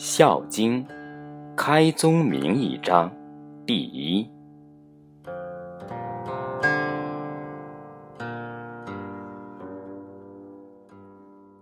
[0.00, 0.86] 孝经》
[1.56, 3.12] 开宗明义章
[3.66, 4.30] 第一。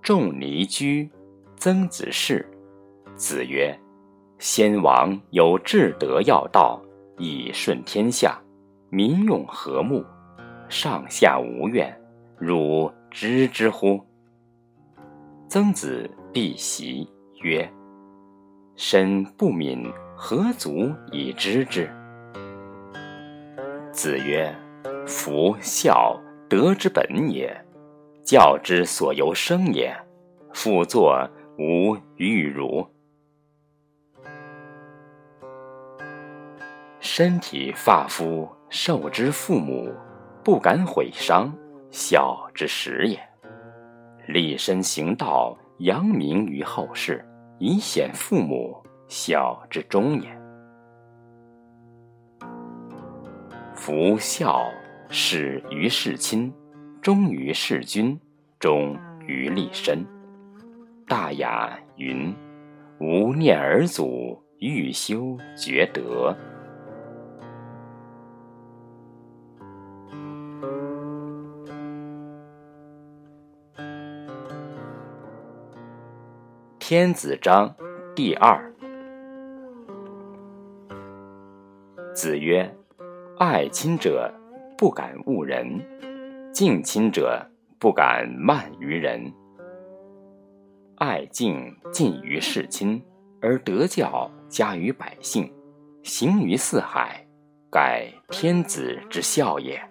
[0.02, 1.10] 仲尼居，
[1.56, 2.46] 曾子侍。
[3.14, 3.74] 子曰
[4.38, 6.78] ：“先王有至德要道，
[7.16, 8.38] 以顺天下，
[8.90, 10.04] 民用和睦，
[10.68, 11.90] 上下无怨。
[12.36, 13.98] 汝知之乎？”
[15.48, 17.08] 曾子必袭
[17.40, 17.66] 曰
[18.76, 21.90] ：“身不敏，何足以知之？”
[23.90, 24.54] 子曰
[25.08, 27.54] ：“夫孝，德之本也。
[28.22, 29.96] 教之所由生也。
[30.52, 32.86] 复作，吾欲汝。
[37.00, 39.94] 身体发肤受之父母，
[40.42, 41.52] 不敢毁伤，
[41.90, 43.18] 孝之始也。
[44.26, 47.24] 立身行道，扬名于后世，
[47.58, 50.28] 以显父母，孝之终也。
[53.74, 54.64] 夫孝，
[55.08, 56.52] 始于事亲，
[57.00, 58.18] 忠于事君，
[58.58, 58.94] 忠
[59.26, 60.04] 于立身。
[61.06, 62.34] 大雅云
[63.00, 66.36] ：“无念尔祖，欲修厥德。”
[76.88, 77.74] 天子章
[78.14, 78.72] 第二。
[82.14, 82.72] 子曰
[83.40, 84.32] ：“爱亲者，
[84.78, 85.80] 不敢误人；
[86.52, 87.44] 敬亲者，
[87.80, 89.20] 不敢慢于人。
[90.98, 93.02] 爱敬近于事亲，
[93.40, 95.52] 而德教加于百姓，
[96.04, 97.20] 行于四海，
[97.68, 99.82] 盖天子之孝也。”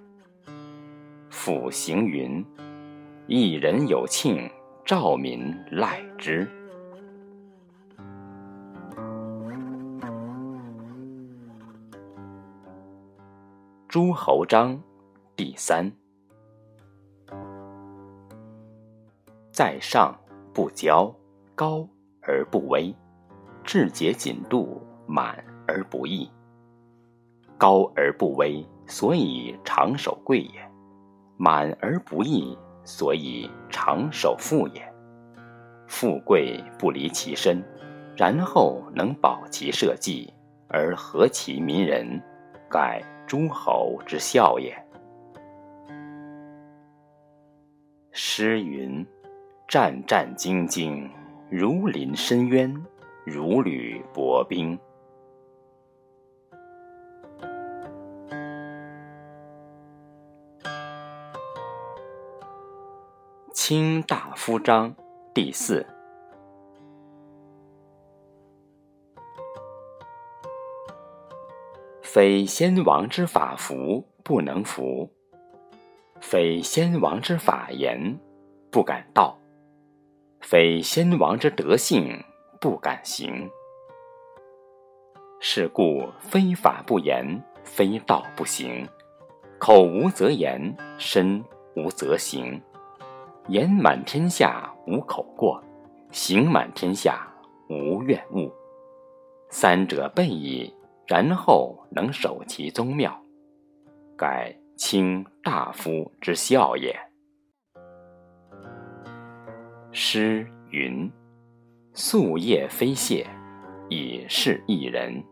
[1.30, 2.42] 复行云
[3.28, 4.50] ：“一人有庆，
[4.86, 6.50] 兆民赖之。”
[13.96, 14.78] 诸侯章
[15.38, 15.90] 第三。
[19.54, 20.14] 在上
[20.54, 21.16] 不骄，
[21.56, 21.88] 高
[22.22, 22.94] 而不威，
[23.64, 26.30] 志节谨度，满而不溢。
[27.58, 30.70] 高而不威，所以长守贵也；
[31.38, 34.94] 满而不溢，所以长守富也。
[35.88, 37.64] 富贵不离其身，
[38.18, 40.30] 然后能保其社稷，
[40.68, 42.22] 而和其民人，
[42.70, 43.02] 盖。
[43.28, 44.76] 诸侯之孝也。
[48.12, 49.06] 诗云
[49.68, 51.10] ：“战战兢兢，
[51.50, 52.74] 如临深渊，
[53.26, 54.80] 如履薄冰。”
[63.54, 64.96] 卿大夫章
[65.34, 65.86] 第四。
[72.16, 75.12] 非先王之法服不能服，
[76.22, 78.18] 非先王之法言
[78.72, 79.38] 不敢道，
[80.40, 82.24] 非先王之德性
[82.62, 83.52] 不敢行。
[85.42, 88.88] 是故非法不言，非道不行。
[89.60, 91.44] 口无则言，身
[91.76, 92.62] 无则行。
[93.50, 95.62] 言满天下无口过，
[96.12, 97.30] 行满天下
[97.68, 98.50] 无怨物。
[99.50, 100.74] 三者备矣。
[101.08, 103.16] 然后能守其宗庙，
[104.18, 107.00] 盖卿大夫之孝也。
[109.92, 111.10] 诗云
[111.94, 113.28] ：“夙夜非懈，
[113.88, 115.24] 以示一人。”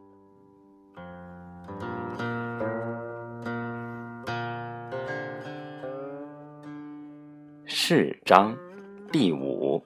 [7.65, 8.55] 是章
[9.11, 9.83] 第五。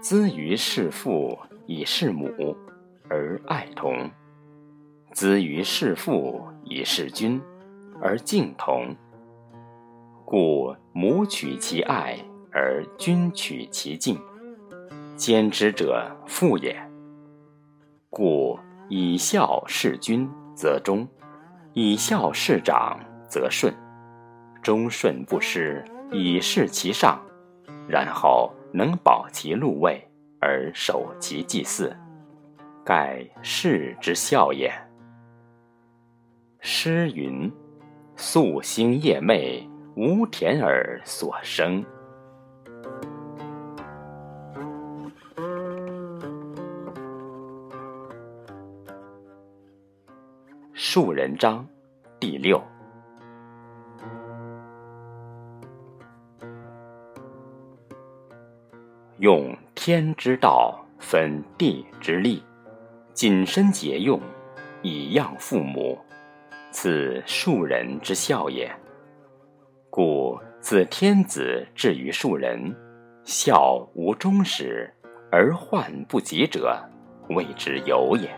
[0.00, 1.36] 资于弑父。
[1.66, 2.28] 以事母
[3.08, 4.10] 而爱同，
[5.12, 7.40] 资于事父以事君
[8.00, 8.94] 而敬同。
[10.24, 12.18] 故母取其爱
[12.52, 14.18] 而君取其敬，
[15.16, 16.76] 兼之者父也。
[18.10, 18.58] 故
[18.88, 21.06] 以孝事君则忠，
[21.72, 23.72] 以孝事长则顺。
[24.62, 27.20] 忠顺不失，以事其上，
[27.86, 30.02] 然后能保其禄位。
[30.46, 31.90] 而守其祭祀，
[32.84, 34.70] 盖世之孝也。
[36.60, 37.50] 诗云
[38.14, 41.82] ：“夙兴夜寐，无田而所生。”
[50.74, 51.66] 树人章
[52.20, 52.62] 第六。
[59.18, 62.42] 用天之道，分地之利，
[63.12, 64.20] 谨身节用，
[64.82, 65.98] 以养父母，
[66.70, 68.70] 此庶人之孝也。
[69.90, 72.74] 故自天子至于庶人，
[73.24, 74.90] 孝无终始，
[75.30, 76.80] 而患不及者，
[77.30, 78.30] 谓之有也。